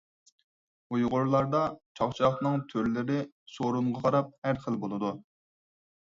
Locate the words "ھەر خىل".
4.47-4.79